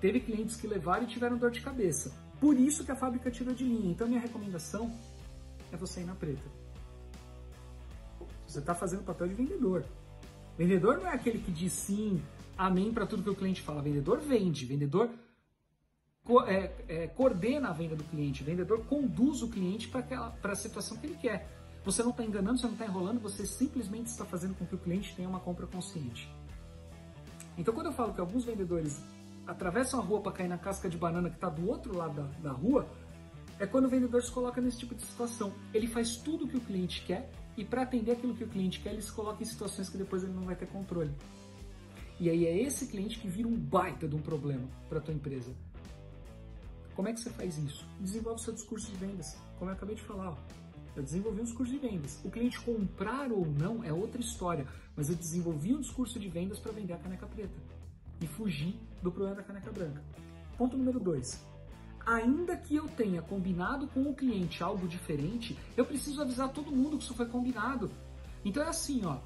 teve 0.00 0.20
clientes 0.20 0.56
que 0.56 0.66
levaram 0.66 1.04
e 1.04 1.06
tiveram 1.06 1.38
dor 1.38 1.52
de 1.52 1.60
cabeça. 1.60 2.12
Por 2.40 2.58
isso 2.58 2.84
que 2.84 2.90
a 2.90 2.96
fábrica 2.96 3.30
tirou 3.30 3.54
de 3.54 3.64
linha. 3.64 3.90
Então 3.90 4.08
minha 4.08 4.20
recomendação 4.20 4.92
é 5.72 5.76
você 5.76 6.00
ir 6.00 6.04
na 6.04 6.14
preta. 6.14 6.48
Você 8.46 8.58
está 8.58 8.74
fazendo 8.74 9.04
papel 9.04 9.28
de 9.28 9.34
vendedor. 9.34 9.84
Vendedor 10.58 10.98
não 10.98 11.06
é 11.06 11.14
aquele 11.14 11.38
que 11.38 11.52
diz 11.52 11.72
sim, 11.72 12.20
amém 12.58 12.92
para 12.92 13.06
tudo 13.06 13.22
que 13.22 13.30
o 13.30 13.34
cliente 13.34 13.62
fala. 13.62 13.82
Vendedor 13.82 14.18
vende, 14.18 14.64
vendedor 14.64 15.10
é, 16.46 16.72
é, 16.88 17.06
coordena 17.08 17.68
a 17.68 17.72
venda 17.72 17.94
do 17.94 18.04
cliente, 18.04 18.42
vendedor 18.42 18.84
conduz 18.86 19.42
o 19.42 19.48
cliente 19.48 19.88
para 19.88 20.52
a 20.52 20.56
situação 20.56 20.96
que 20.96 21.06
ele 21.06 21.16
quer. 21.16 21.48
Você 21.84 22.02
não 22.02 22.10
está 22.10 22.24
enganando, 22.24 22.58
você 22.58 22.66
não 22.66 22.72
está 22.72 22.84
enrolando, 22.84 23.20
você 23.20 23.46
simplesmente 23.46 24.06
está 24.06 24.24
fazendo 24.24 24.54
com 24.56 24.66
que 24.66 24.74
o 24.74 24.78
cliente 24.78 25.14
tenha 25.14 25.28
uma 25.28 25.38
compra 25.38 25.66
consciente. 25.66 26.28
Então, 27.56 27.72
quando 27.72 27.86
eu 27.86 27.92
falo 27.92 28.12
que 28.12 28.20
alguns 28.20 28.44
vendedores 28.44 29.00
atravessam 29.46 30.00
a 30.00 30.02
rua 30.02 30.20
para 30.20 30.32
cair 30.32 30.48
na 30.48 30.58
casca 30.58 30.88
de 30.88 30.96
banana 30.96 31.30
que 31.30 31.36
está 31.36 31.48
do 31.48 31.68
outro 31.68 31.96
lado 31.96 32.14
da, 32.14 32.50
da 32.50 32.52
rua, 32.52 32.88
é 33.58 33.66
quando 33.66 33.86
o 33.86 33.88
vendedor 33.88 34.22
se 34.22 34.30
coloca 34.30 34.60
nesse 34.60 34.78
tipo 34.78 34.94
de 34.94 35.02
situação. 35.02 35.52
Ele 35.72 35.86
faz 35.86 36.16
tudo 36.16 36.44
o 36.44 36.48
que 36.48 36.56
o 36.56 36.60
cliente 36.60 37.02
quer 37.06 37.30
e 37.56 37.64
para 37.64 37.82
atender 37.82 38.12
aquilo 38.12 38.34
que 38.34 38.44
o 38.44 38.48
cliente 38.48 38.80
quer, 38.80 38.92
ele 38.92 39.02
se 39.02 39.12
coloca 39.12 39.42
em 39.42 39.46
situações 39.46 39.88
que 39.88 39.96
depois 39.96 40.22
ele 40.22 40.32
não 40.32 40.42
vai 40.42 40.56
ter 40.56 40.66
controle. 40.66 41.12
E 42.18 42.28
aí 42.28 42.46
é 42.46 42.62
esse 42.62 42.86
cliente 42.86 43.18
que 43.18 43.28
vira 43.28 43.48
um 43.48 43.56
baita 43.56 44.08
de 44.08 44.14
um 44.14 44.20
problema 44.20 44.68
para 44.88 45.00
tua 45.00 45.14
empresa. 45.14 45.54
Como 46.96 47.08
é 47.08 47.12
que 47.12 47.20
você 47.20 47.28
faz 47.28 47.58
isso? 47.58 47.86
Desenvolve 48.00 48.40
seu 48.40 48.54
discurso 48.54 48.90
de 48.90 48.96
vendas. 48.96 49.36
Como 49.58 49.70
eu 49.70 49.74
acabei 49.74 49.94
de 49.94 50.02
falar, 50.02 50.30
ó. 50.30 50.36
eu 50.96 51.02
desenvolvi 51.02 51.42
um 51.42 51.44
discurso 51.44 51.70
de 51.70 51.78
vendas. 51.78 52.18
O 52.24 52.30
cliente 52.30 52.58
comprar 52.62 53.30
ou 53.30 53.44
não 53.44 53.84
é 53.84 53.92
outra 53.92 54.18
história, 54.18 54.66
mas 54.96 55.10
eu 55.10 55.14
desenvolvi 55.14 55.74
um 55.74 55.80
discurso 55.80 56.18
de 56.18 56.26
vendas 56.26 56.58
para 56.58 56.72
vender 56.72 56.94
a 56.94 56.96
caneca 56.96 57.26
preta 57.26 57.54
e 58.18 58.26
fugir 58.26 58.80
do 59.02 59.12
problema 59.12 59.36
da 59.36 59.42
caneca 59.42 59.70
branca. 59.70 60.02
Ponto 60.56 60.74
número 60.74 60.98
2. 60.98 61.44
Ainda 62.06 62.56
que 62.56 62.74
eu 62.74 62.88
tenha 62.88 63.20
combinado 63.20 63.88
com 63.88 64.02
o 64.08 64.14
cliente 64.14 64.62
algo 64.62 64.88
diferente, 64.88 65.58
eu 65.76 65.84
preciso 65.84 66.22
avisar 66.22 66.50
todo 66.50 66.72
mundo 66.72 66.96
que 66.96 67.04
isso 67.04 67.14
foi 67.14 67.26
combinado. 67.26 67.90
Então 68.42 68.62
é 68.62 68.68
assim, 68.68 69.04
ó. 69.04 69.18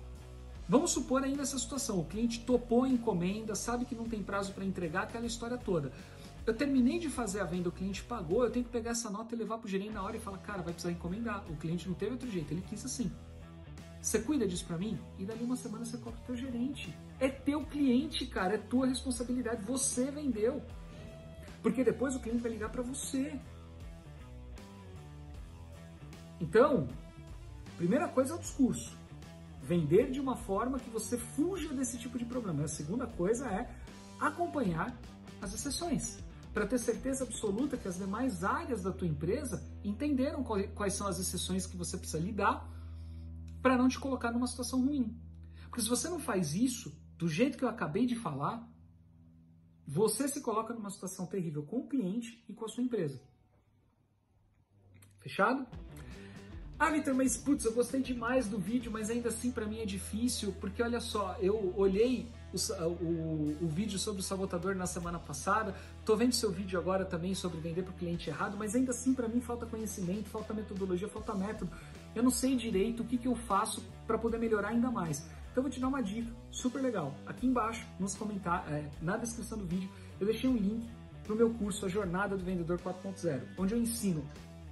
Vamos 0.68 0.90
supor 0.90 1.22
ainda 1.22 1.42
essa 1.42 1.58
situação: 1.58 2.00
o 2.00 2.04
cliente 2.04 2.40
topou 2.44 2.82
a 2.82 2.88
encomenda, 2.88 3.54
sabe 3.54 3.84
que 3.84 3.94
não 3.94 4.06
tem 4.08 4.22
prazo 4.22 4.52
para 4.54 4.64
entregar, 4.64 5.04
aquela 5.04 5.26
história 5.26 5.56
toda. 5.56 5.92
Eu 6.46 6.54
terminei 6.54 6.98
de 6.98 7.08
fazer 7.08 7.40
a 7.40 7.44
venda, 7.44 7.68
o 7.68 7.72
cliente 7.72 8.02
pagou, 8.02 8.44
eu 8.44 8.50
tenho 8.50 8.64
que 8.64 8.70
pegar 8.70 8.90
essa 8.92 9.10
nota 9.10 9.34
e 9.34 9.38
levar 9.38 9.58
para 9.58 9.66
o 9.66 9.70
gerente 9.70 9.92
na 9.92 10.02
hora 10.02 10.16
e 10.16 10.20
falar, 10.20 10.38
cara, 10.38 10.62
vai 10.62 10.72
precisar 10.72 10.92
encomendar. 10.92 11.44
O 11.50 11.56
cliente 11.56 11.86
não 11.86 11.94
teve 11.94 12.12
outro 12.12 12.30
jeito, 12.30 12.52
ele 12.52 12.62
quis 12.62 12.84
assim. 12.84 13.10
Você 14.00 14.18
cuida 14.20 14.48
disso 14.48 14.64
para 14.64 14.78
mim? 14.78 14.98
E 15.18 15.24
dali 15.24 15.44
uma 15.44 15.56
semana 15.56 15.84
você 15.84 15.98
cobra 15.98 16.18
o 16.18 16.22
teu 16.24 16.34
gerente. 16.34 16.94
É 17.18 17.28
teu 17.28 17.64
cliente, 17.66 18.26
cara, 18.26 18.54
é 18.54 18.58
tua 18.58 18.86
responsabilidade. 18.86 19.62
Você 19.66 20.10
vendeu. 20.10 20.62
Porque 21.62 21.84
depois 21.84 22.16
o 22.16 22.20
cliente 22.20 22.40
vai 22.40 22.52
ligar 22.52 22.70
para 22.70 22.82
você. 22.82 23.38
Então, 26.40 26.88
primeira 27.76 28.08
coisa 28.08 28.32
é 28.32 28.36
o 28.36 28.40
discurso. 28.40 28.96
Vender 29.62 30.10
de 30.10 30.18
uma 30.18 30.34
forma 30.34 30.78
que 30.78 30.88
você 30.88 31.18
fuja 31.18 31.68
desse 31.74 31.98
tipo 31.98 32.18
de 32.18 32.24
problema. 32.24 32.64
A 32.64 32.68
segunda 32.68 33.06
coisa 33.06 33.46
é 33.50 33.70
acompanhar 34.18 34.98
as 35.42 35.52
exceções. 35.52 36.18
Para 36.52 36.66
ter 36.66 36.78
certeza 36.78 37.24
absoluta 37.24 37.76
que 37.76 37.86
as 37.86 37.96
demais 37.96 38.42
áreas 38.42 38.82
da 38.82 38.92
tua 38.92 39.06
empresa 39.06 39.64
entenderam 39.84 40.42
quais 40.42 40.94
são 40.94 41.06
as 41.06 41.18
exceções 41.18 41.66
que 41.66 41.76
você 41.76 41.96
precisa 41.96 42.18
lidar 42.18 42.68
para 43.62 43.76
não 43.76 43.88
te 43.88 43.98
colocar 44.00 44.32
numa 44.32 44.46
situação 44.46 44.84
ruim. 44.84 45.16
Porque 45.68 45.82
se 45.82 45.88
você 45.88 46.08
não 46.08 46.18
faz 46.18 46.54
isso 46.54 46.92
do 47.16 47.28
jeito 47.28 47.56
que 47.56 47.64
eu 47.64 47.68
acabei 47.68 48.06
de 48.06 48.16
falar, 48.16 48.68
você 49.86 50.26
se 50.26 50.40
coloca 50.40 50.74
numa 50.74 50.90
situação 50.90 51.26
terrível 51.26 51.62
com 51.62 51.80
o 51.80 51.88
cliente 51.88 52.44
e 52.48 52.52
com 52.52 52.64
a 52.64 52.68
sua 52.68 52.82
empresa. 52.82 53.20
Fechado? 55.20 55.66
Ah, 56.82 56.88
Vitor, 56.88 57.14
mas 57.14 57.36
putz, 57.36 57.66
eu 57.66 57.74
gostei 57.74 58.00
demais 58.00 58.48
do 58.48 58.58
vídeo, 58.58 58.90
mas 58.90 59.10
ainda 59.10 59.28
assim 59.28 59.50
para 59.50 59.66
mim 59.66 59.80
é 59.80 59.84
difícil, 59.84 60.54
porque 60.58 60.82
olha 60.82 60.98
só, 60.98 61.36
eu 61.38 61.74
olhei 61.76 62.26
o, 62.54 62.84
o, 62.84 63.56
o, 63.60 63.68
vídeo 63.68 63.98
sobre 63.98 64.20
o 64.20 64.22
sabotador 64.22 64.74
na 64.74 64.86
semana 64.86 65.18
passada, 65.18 65.74
tô 66.06 66.16
vendo 66.16 66.32
seu 66.32 66.50
vídeo 66.50 66.80
agora 66.80 67.04
também 67.04 67.34
sobre 67.34 67.60
vender 67.60 67.82
para 67.82 67.92
o 67.92 67.94
cliente 67.94 68.30
errado, 68.30 68.56
mas 68.56 68.74
ainda 68.74 68.92
assim 68.92 69.12
para 69.12 69.28
mim 69.28 69.42
falta 69.42 69.66
conhecimento, 69.66 70.30
falta 70.30 70.54
metodologia, 70.54 71.06
falta 71.06 71.34
método. 71.34 71.70
Eu 72.14 72.22
não 72.22 72.30
sei 72.30 72.56
direito 72.56 73.02
o 73.02 73.06
que, 73.06 73.18
que 73.18 73.28
eu 73.28 73.36
faço 73.36 73.84
para 74.06 74.16
poder 74.16 74.38
melhorar 74.38 74.68
ainda 74.68 74.90
mais. 74.90 75.18
Então 75.50 75.56
eu 75.56 75.62
vou 75.64 75.70
te 75.70 75.80
dar 75.80 75.88
uma 75.88 76.02
dica 76.02 76.32
super 76.50 76.80
legal. 76.80 77.14
Aqui 77.26 77.46
embaixo, 77.46 77.86
nos 77.98 78.14
comentários, 78.14 78.72
é, 78.72 78.90
na 79.02 79.18
descrição 79.18 79.58
do 79.58 79.66
vídeo, 79.66 79.90
eu 80.18 80.26
deixei 80.26 80.48
um 80.48 80.56
link 80.56 80.88
para 81.24 81.34
o 81.34 81.36
meu 81.36 81.50
curso 81.50 81.84
A 81.84 81.90
Jornada 81.90 82.38
do 82.38 82.42
Vendedor 82.42 82.78
4.0, 82.80 83.42
onde 83.58 83.74
eu 83.74 83.78
ensino 83.78 84.24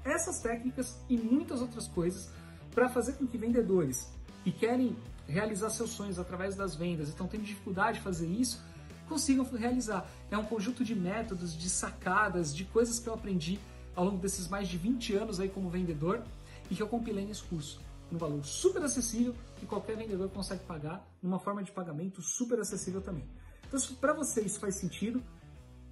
essas 0.04 0.40
técnicas 0.40 0.98
e 1.08 1.16
muitas 1.16 1.60
outras 1.60 1.86
coisas 1.86 2.30
para 2.74 2.88
fazer 2.88 3.14
com 3.14 3.26
que 3.26 3.36
vendedores 3.36 4.12
que 4.44 4.52
querem 4.52 4.96
realizar 5.26 5.70
seus 5.70 5.90
sonhos 5.90 6.18
através 6.18 6.56
das 6.56 6.74
vendas 6.74 7.08
e 7.08 7.10
estão 7.10 7.26
tendo 7.26 7.44
dificuldade 7.44 7.98
de 7.98 8.04
fazer 8.04 8.26
isso, 8.26 8.62
consigam 9.08 9.44
realizar. 9.44 10.08
É 10.30 10.38
um 10.38 10.44
conjunto 10.44 10.84
de 10.84 10.94
métodos, 10.94 11.56
de 11.56 11.68
sacadas, 11.68 12.54
de 12.54 12.64
coisas 12.64 12.98
que 12.98 13.08
eu 13.08 13.14
aprendi 13.14 13.58
ao 13.94 14.04
longo 14.04 14.18
desses 14.18 14.48
mais 14.48 14.68
de 14.68 14.78
20 14.78 15.14
anos 15.16 15.40
aí 15.40 15.48
como 15.48 15.68
vendedor 15.68 16.22
e 16.70 16.74
que 16.74 16.82
eu 16.82 16.88
compilei 16.88 17.26
nesse 17.26 17.42
curso. 17.42 17.80
Um 18.10 18.16
valor 18.16 18.44
super 18.44 18.82
acessível 18.82 19.34
que 19.56 19.66
qualquer 19.66 19.96
vendedor 19.96 20.30
consegue 20.30 20.64
pagar, 20.64 21.06
numa 21.22 21.38
forma 21.38 21.62
de 21.62 21.72
pagamento 21.72 22.22
super 22.22 22.58
acessível 22.58 23.00
também. 23.00 23.28
Então, 23.66 23.78
se 23.78 23.92
para 23.94 24.14
você 24.14 24.40
isso 24.40 24.58
faz 24.58 24.76
sentido, 24.76 25.22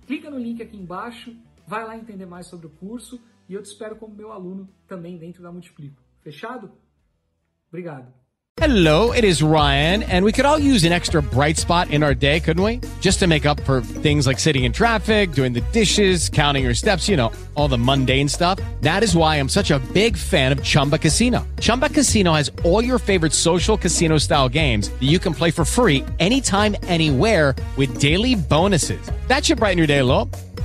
clica 0.07 0.31
no 0.31 0.39
link 0.39 0.63
aqui 0.63 0.77
embaixo, 0.77 1.37
vai 1.67 1.85
lá 1.85 1.97
entender 1.97 2.25
mais 2.25 2.47
sobre 2.47 2.67
o 2.67 2.71
curso 2.71 3.21
e 3.49 3.55
eu 3.55 3.62
te 3.62 3.69
espero 3.69 3.97
como 3.97 4.15
meu 4.15 4.33
aluno 4.33 4.69
também 4.87 5.17
dentro 5.17 5.43
da 5.43 5.53
Multiplico. 5.53 6.03
Fechado? 6.23 6.73
Obrigado. 7.69 8.12
Hello, 8.59 9.12
it 9.12 9.23
is 9.23 9.43
Ryan, 9.43 10.03
and 10.05 10.25
we 10.25 10.33
could 10.33 10.47
all 10.47 10.59
use 10.59 10.85
an 10.85 10.93
extra 10.93 11.21
bright 11.21 11.59
spot 11.59 11.91
in 11.91 12.03
our 12.03 12.15
day, 12.15 12.41
couldn't 12.41 12.62
we? 12.65 12.81
Just 13.00 13.19
to 13.19 13.26
make 13.26 13.45
up 13.45 13.61
for 13.65 13.83
things 13.83 14.26
like 14.26 14.38
sitting 14.38 14.65
in 14.65 14.73
traffic, 14.73 15.33
doing 15.33 15.53
the 15.53 15.61
dishes, 15.73 16.31
counting 16.31 16.65
your 16.65 16.73
steps, 16.73 17.07
you 17.07 17.19
know, 17.19 17.31
all 17.55 17.69
the 17.69 17.76
mundane 17.76 18.31
stuff. 18.31 18.59
That 18.81 19.03
is 19.03 19.15
why 19.15 19.37
I'm 19.37 19.50
such 19.50 19.71
a 19.71 19.79
big 19.93 20.17
fan 20.17 20.53
of 20.53 20.62
Chumba 20.62 20.97
Casino. 20.97 21.47
Chumba 21.61 21.91
Casino 21.91 22.33
has 22.33 22.50
all 22.65 22.83
your 22.83 22.99
favorite 22.99 23.35
social 23.35 23.76
casino 23.76 24.17
style 24.17 24.49
games 24.49 24.88
that 24.88 25.07
you 25.07 25.19
can 25.19 25.35
play 25.35 25.50
for 25.50 25.67
free 25.67 26.03
anytime, 26.19 26.75
anywhere 26.85 27.55
with 27.76 28.00
daily 28.00 28.37
bonuses. 28.37 29.11
That 29.26 29.45
should 29.45 29.59
brighten 29.59 29.76
your 29.76 29.87
day 29.87 29.99
a 29.99 30.05
little. 30.05 30.31